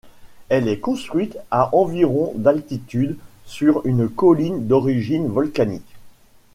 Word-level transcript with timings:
Elle 0.49 0.67
est 0.67 0.79
construite 0.79 1.37
à 1.51 1.69
environ 1.75 2.31
d'altitude 2.35 3.17
sur 3.45 3.85
une 3.85 4.09
colline 4.09 4.65
d'origine 4.65 5.27
volcanique. 5.27 5.95